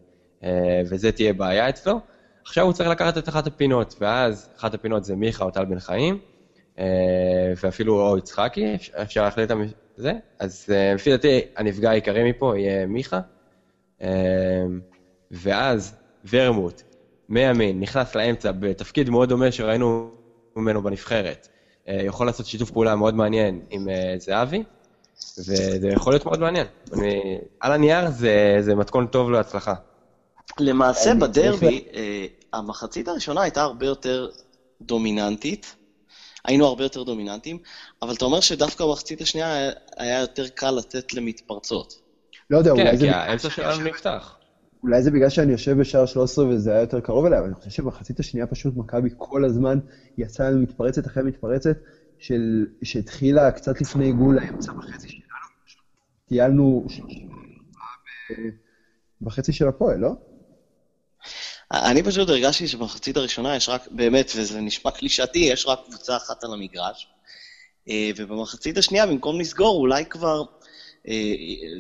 [0.91, 2.01] וזה תהיה בעיה אצלו.
[2.45, 5.79] עכשיו הוא צריך לקחת את אחת הפינות, ואז אחת הפינות זה מיכה או טל בן
[5.79, 6.19] חיים,
[7.63, 9.51] ואפילו או יצחקי, אפשר להחליט
[9.99, 10.13] זה.
[10.39, 13.21] אז לפי דעתי, הנפגע העיקרי מפה יהיה מיכה.
[15.31, 15.95] ואז
[16.31, 16.83] ורמוט,
[17.29, 20.11] מימין, נכנס לאמצע בתפקיד מאוד דומה שראינו
[20.57, 21.49] ממנו בנבחרת.
[21.89, 24.63] אה, יכול לעשות שיתוף פעולה מאוד מעניין עם אה, זהבי,
[25.39, 26.67] וזה יכול להיות מאוד מעניין.
[26.93, 29.75] אני, על הנייר זה, זה מתכון טוב להצלחה.
[30.61, 34.29] למעשה בדרבי, אה, המחצית הראשונה הייתה הרבה יותר
[34.83, 35.75] דומיננטית.
[36.49, 37.59] היינו הרבה יותר דומיננטיים,
[38.03, 42.01] אבל אתה אומר שדווקא במחצית השנייה היה יותר קל לתת למתפרצות.
[42.51, 43.07] לא יודע, אולי זה...
[43.07, 44.37] כן, כי האמצע שלנו נפתח.
[44.83, 47.71] אולי זה בגלל שאני יושב בשער 13 וזה היה יותר קרוב אליי, אבל אני חושב
[47.71, 49.79] שבמחצית השנייה פשוט מכבי כל הזמן
[50.19, 51.77] יצאה לנו מתפרצת אחרי מתפרצת,
[52.19, 55.25] של, שהתחילה קצת לפני גול האמצע בחצי שלנו,
[56.29, 56.87] טיילנו
[59.21, 60.13] בחצי של הפועל, לא?
[61.73, 66.45] אני פשוט הרגשתי שבמחצית הראשונה יש רק, באמת, וזה נשמע קלישאתי, יש רק קבוצה אחת
[66.45, 67.09] על המגרש.
[67.89, 70.43] אה, ובמחצית השנייה, במקום לסגור, אולי כבר,
[71.09, 71.35] אה,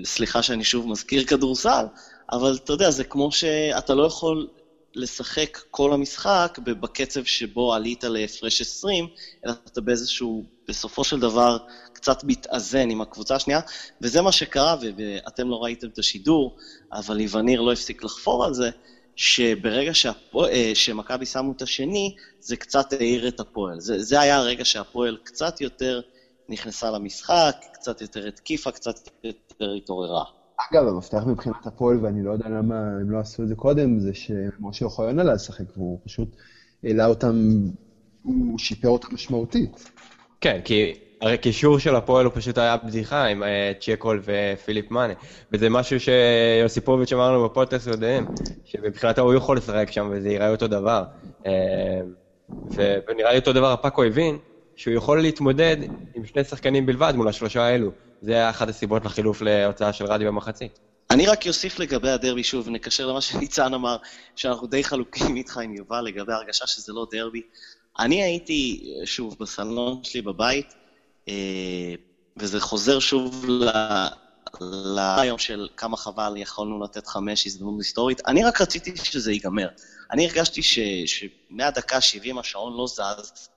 [0.04, 1.84] סליחה שאני שוב מזכיר כדורסל,
[2.32, 4.48] אבל אתה יודע, זה כמו שאתה לא יכול
[4.94, 9.06] לשחק כל המשחק בקצב שבו עלית להפרש 20,
[9.46, 11.56] אלא אתה באיזשהו, בסופו של דבר,
[11.92, 13.60] קצת מתאזן עם הקבוצה השנייה,
[14.00, 16.56] וזה מה שקרה, ואתם לא ראיתם את השידור,
[16.92, 18.70] אבל איווניר לא הפסיק לחפור על זה,
[19.18, 19.92] שברגע
[20.36, 23.80] אה, שמכבי שמו את השני, זה קצת העיר את הפועל.
[23.80, 26.00] זה, זה היה הרגע שהפועל קצת יותר
[26.48, 30.24] נכנסה למשחק, קצת יותר התקיפה, קצת יותר התעוררה.
[30.70, 34.14] אגב, המפתח מבחינת הפועל, ואני לא יודע למה הם לא עשו את זה קודם, זה
[34.14, 36.28] שמשה אוחיון עלה לשחק, והוא פשוט
[36.84, 37.36] העלה אותם,
[38.22, 39.90] הוא שיפר אותם משמעותית.
[40.40, 45.14] כן, כי הרי קישור של הפועל הוא פשוט היה בדיחה עם אה, צ'קול ופיליפ מאנה.
[45.52, 48.26] וזה משהו שיוסיפוביץ' אמר לנו בפודקאסט יודעים,
[48.64, 51.04] שמבחינתו הוא יכול לשחק שם וזה ייראה אותו דבר.
[51.46, 51.52] אה,
[53.08, 54.38] ונראה לי אותו דבר הפאקו הבין,
[54.76, 55.76] שהוא יכול להתמודד
[56.14, 57.90] עם שני שחקנים בלבד מול השלושה האלו.
[58.22, 60.78] זה היה אחת הסיבות לחילוף להוצאה של רדי במחצית.
[61.10, 63.96] אני רק אוסיף לגבי הדרבי, שוב, נקשר למה שניצן אמר,
[64.36, 67.42] שאנחנו די חלוקים איתך עם יובל לגבי ההרגשה שזה לא דרבי.
[67.98, 70.74] אני הייתי, שוב, בסלון שלי בבית,
[72.36, 73.44] וזה חוזר שוב
[74.60, 78.20] ליום של כמה חבל יכולנו לתת חמש הזדמנות היסטורית.
[78.26, 79.68] אני רק רציתי שזה ייגמר.
[80.10, 80.62] אני הרגשתי
[81.06, 83.48] שמהדקה 70 השעון לא זז,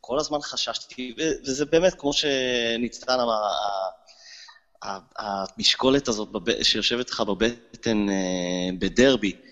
[0.00, 3.42] כל הזמן חששתי, וזה באמת, כמו שניצן אמר,
[5.16, 6.28] המשקולת הזאת
[6.62, 8.14] שיושבת לך בבטן אה,
[8.78, 9.51] בדרבי, אה,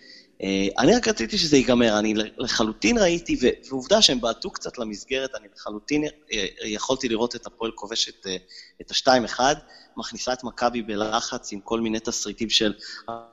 [0.78, 6.04] אני רק רציתי שזה ייגמר, אני לחלוטין ראיתי, ועובדה שהם בעטו קצת למסגרת, אני לחלוטין
[6.04, 8.26] אה, יכולתי לראות את הפועל כובש את,
[8.80, 9.40] את ה-2-1,
[9.96, 12.72] מכניסה את מכבי בלחץ עם כל מיני תסריטים של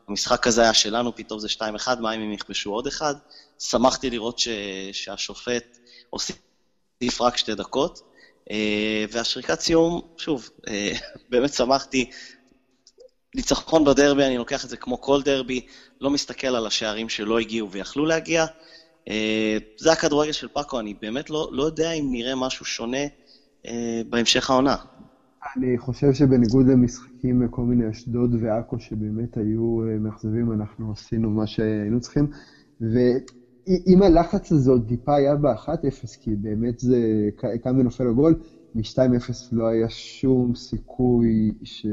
[0.07, 1.61] המשחק הזה היה שלנו, פתאום זה 2-1,
[1.99, 3.15] מה אם הם יכבשו עוד אחד?
[3.59, 4.47] שמחתי לראות ש,
[4.91, 5.77] שהשופט
[6.09, 8.01] הוסיף רק שתי דקות,
[8.51, 10.91] אה, והשריקת סיום, שוב, אה,
[11.29, 12.09] באמת שמחתי.
[13.35, 15.61] ניצחון בדרבי, אני לוקח את זה כמו כל דרבי,
[16.01, 18.45] לא מסתכל על השערים שלא הגיעו ויכלו להגיע.
[19.09, 22.97] אה, זה הכדורגל של פאקו, אני באמת לא, לא יודע אם נראה משהו שונה
[24.09, 24.75] בהמשך העונה.
[25.55, 31.99] אני חושב שבניגוד למשחקים כל מיני אשדוד ועכו שבאמת היו מאכזבים, אנחנו עשינו מה שהיינו
[32.01, 32.27] צריכים.
[33.87, 36.97] אם הלחץ הזה עוד טיפה היה ב-1-0, כי באמת זה
[37.63, 38.35] קם ונופל הגול,
[38.75, 41.85] מ-2-0 לא היה שום סיכוי ש...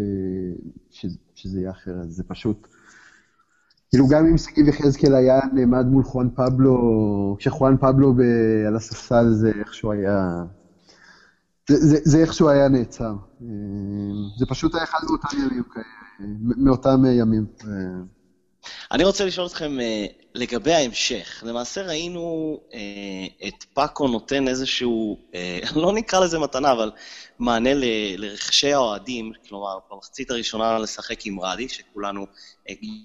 [0.91, 1.07] ש...
[1.35, 2.69] שזה יהיה אחרת, זה פשוט...
[3.91, 8.21] כאילו גם אם שגיב יחזקאל היה נעמד מול חואן פבלו, כשחואן פבלו ב...
[8.67, 10.45] על הספסל זה איכשהו היה...
[11.69, 13.15] זה, זה, זה איכשהו היה נעצר.
[14.39, 15.63] זה פשוט היה אחד מאותם ימים,
[16.57, 17.47] מאותם ימים.
[18.93, 21.43] אני רוצה לשאול אתכם אה, לגבי ההמשך.
[21.47, 26.91] למעשה ראינו אה, את פאקו נותן איזשהו, אה, לא נקרא לזה מתנה, אבל
[27.39, 27.71] מענה
[28.17, 32.27] לרכשי האוהדים, כלומר, במחצית הראשונה לשחק עם רדי, שכולנו,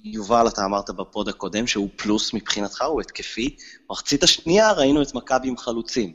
[0.03, 3.55] יובל, אתה אמרת בפוד הקודם שהוא פלוס מבחינתך, הוא התקפי.
[3.89, 6.13] במחצית השנייה ראינו את מכבי עם חלוצים.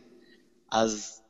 [0.70, 1.20] אז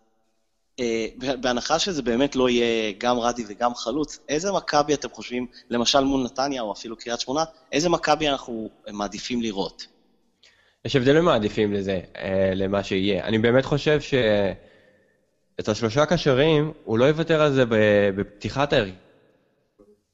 [1.40, 6.24] בהנחה שזה באמת לא יהיה גם רדי וגם חלוץ, איזה מכבי אתם חושבים, למשל מול
[6.24, 9.86] נתניה או אפילו קריית שמונה, איזה מכבי אנחנו מעדיפים לראות?
[10.84, 13.24] יש הבדלים מעדיפים לזה, אה, למה שיהיה.
[13.24, 17.64] אני באמת חושב שאת השלושה קשרים, הוא לא יוותר על זה
[18.16, 18.94] בפתיחת ההרכב.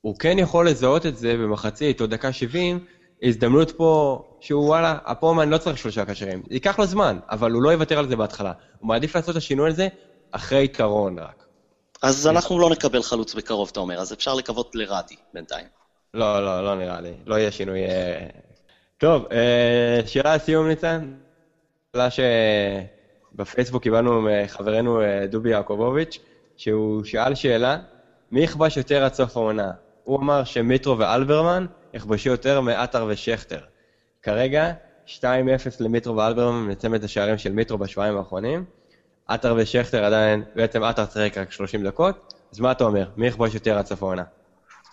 [0.00, 2.84] הוא כן יכול לזהות את זה במחצית או דקה 70,
[3.22, 4.98] הזדמנות פה שהוא וואלה,
[5.42, 6.42] אני לא צריך שלושה קשרים.
[6.50, 8.52] ייקח לו זמן, אבל הוא לא יוותר על זה בהתחלה.
[8.78, 9.88] הוא מעדיף לעשות את השינוי הזה
[10.32, 11.44] אחרי יתרון רק.
[12.02, 15.66] אז אנחנו לא נקבל חלוץ בקרוב, אתה אומר, אז אפשר לקוות לרדי בינתיים.
[16.14, 17.12] לא, לא, לא נראה לי.
[17.26, 17.84] לא יהיה שינוי...
[17.84, 18.26] אה,
[18.98, 21.12] טוב, אה, שאלה לסיום, ניצן.
[21.92, 26.18] שאלה שבפייסבוק קיבלנו מחברנו אה, דובי יעקובוביץ',
[26.56, 27.78] שהוא שאל שאלה,
[28.30, 29.70] מי יכבש יותר עד סוף העונה?
[30.04, 33.60] הוא אמר שמיטרו ואלברמן יכבשו יותר מעטר ושכטר.
[34.22, 34.72] כרגע,
[35.06, 35.20] 2-0
[35.80, 38.64] למיטרו ואלברמן מצמד השערים של מיטרו בשבועיים האחרונים.
[39.30, 43.08] עטר ושכטר עדיין, בעצם עטר צריך רק 30 דקות, אז מה אתה אומר?
[43.16, 44.22] מי יכבוש יותר עד סוף העונה?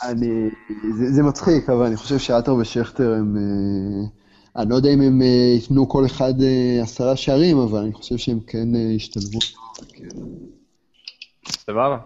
[0.03, 0.49] אני...
[0.97, 3.37] זה, זה מצחיק, אבל אני חושב שעטר ושכטר הם...
[3.37, 7.93] אה, אני לא יודע אם הם אה, ייתנו כל אחד אה, עשרה שערים, אבל אני
[7.93, 9.39] חושב שהם כן ישתלבו.
[11.47, 11.97] סבבה.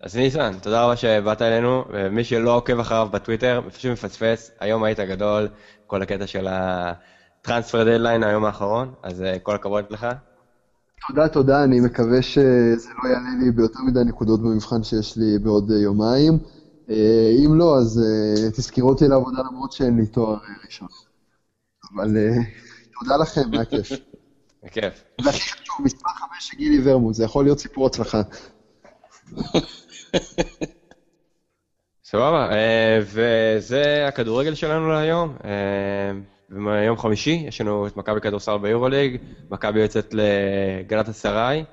[0.00, 5.00] אז ניסן, תודה רבה שבאת אלינו, ומי שלא עוקב אחריו בטוויטר, פשוט מפספס, היום היית
[5.00, 5.48] גדול,
[5.86, 10.06] כל הקטע של הטרנספר דדליין היום האחרון, אז כל הכבוד לך.
[11.08, 15.70] תודה, תודה, אני מקווה שזה לא יעלה לי ביותר מדי נקודות במבחן שיש לי בעוד
[15.70, 16.38] יומיים.
[16.90, 20.88] אה, אם לא, אז אה, תזכרו אותי לעבודה למרות שאין לי תואר ראשון.
[21.94, 22.30] אבל אה,
[23.00, 23.92] תודה לכם, היה כיף.
[24.62, 25.04] בכיף.
[25.24, 28.22] והכי חשוב, מספר חמש של גילי ורמוט, זה יכול להיות סיפור הצלחה.
[32.04, 32.48] סבבה,
[33.02, 35.36] וזה הכדורגל שלנו להיום.
[36.52, 39.16] ביום חמישי יש לנו את מכבי כדורסל ביורוליג,
[39.50, 41.64] מכבי יוצאת לגנת אסריי,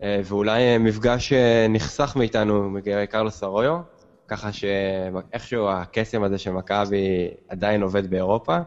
[0.00, 1.32] ואולי מפגש
[1.68, 3.80] נחסך מאיתנו מקרלוס ארויו,
[4.28, 8.58] ככה שאיכשהו הקסם הזה של מכבי עדיין עובד באירופה.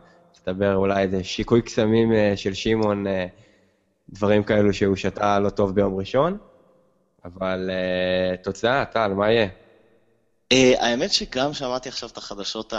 [0.41, 3.25] מסתבר אולי איזה שיקוי קסמים אה, של שמעון, אה,
[4.09, 6.37] דברים כאלו שהוא שתה לא טוב ביום ראשון.
[7.25, 9.47] אבל אה, תוצאה, טל, מה יהיה?
[10.51, 12.73] האמת שגם שמעתי עכשיו את החדשות,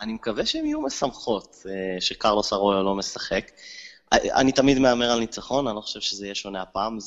[0.00, 1.56] אני מקווה שהן יהיו משמחות,
[2.00, 3.50] שקרלוס ארויה לא משחק.
[4.12, 6.98] אני תמיד מהמר על ניצחון, אני לא חושב שזה יהיה שונה הפעם.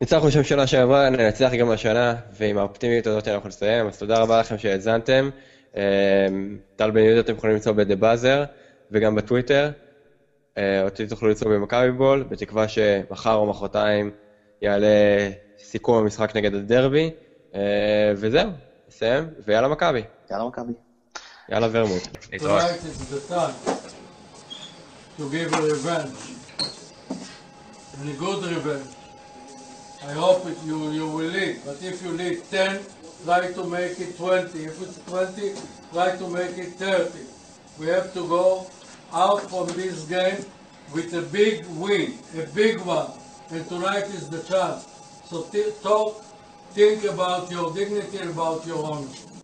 [0.00, 4.40] ניצחנו שם שנה שעברה, ננצח גם השנה, ועם האופטימיות הזאת אנחנו נסיים, אז תודה רבה
[4.40, 5.30] לכם שהאזנתם.
[6.76, 8.44] טל בן יהודה אתם יכולים למצוא ב"דה באזר",
[8.90, 9.70] וגם בטוויטר.
[10.58, 14.10] אה, אותי תוכלו למצוא במכבי בול, בתקווה שמחר או מחרתיים
[14.62, 14.86] יעלה
[15.58, 17.10] סיכום המשחק נגד הדרבי,
[17.54, 18.50] אה, וזהו,
[18.87, 20.03] נסיים, ויאללה מכבי.
[20.31, 20.73] יאללה מכבי.
[21.49, 22.03] יאללה ורמוט.
[22.31, 22.61] להתראות.
[25.19, 26.21] To give a revenge,
[27.99, 28.93] and a good revenge.
[30.05, 32.81] I hope it, you, you will lead, but if you lead 10,
[33.23, 34.59] try to make it 20.
[34.65, 35.53] If it's 20,
[35.93, 37.19] try to make it 30.
[37.79, 38.67] We have to go
[39.13, 40.43] out from this game
[40.93, 43.11] with a big win, a big one.
[43.51, 44.87] And tonight is the chance.
[45.29, 45.43] So
[45.81, 46.25] talk,
[46.72, 49.37] think about your dignity, about your honor.